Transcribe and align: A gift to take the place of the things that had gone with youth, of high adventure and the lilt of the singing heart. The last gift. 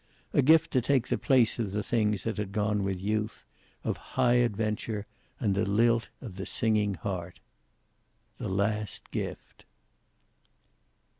A 0.33 0.41
gift 0.41 0.71
to 0.71 0.81
take 0.81 1.09
the 1.09 1.17
place 1.19 1.59
of 1.59 1.73
the 1.73 1.83
things 1.83 2.23
that 2.23 2.37
had 2.37 2.51
gone 2.51 2.83
with 2.83 2.99
youth, 2.99 3.45
of 3.83 3.97
high 4.17 4.33
adventure 4.41 5.05
and 5.39 5.53
the 5.53 5.63
lilt 5.63 6.09
of 6.21 6.37
the 6.37 6.45
singing 6.47 6.95
heart. 6.95 7.39
The 8.39 8.49
last 8.49 9.11
gift. 9.11 9.63